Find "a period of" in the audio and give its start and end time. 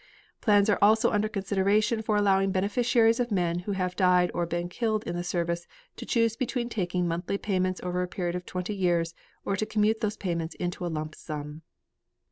8.01-8.43